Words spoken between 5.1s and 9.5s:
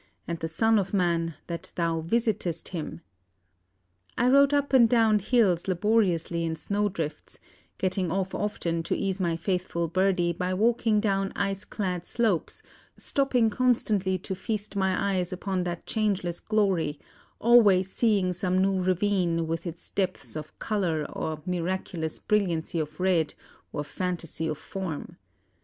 hills laboriously in snow drifts, getting off often to ease my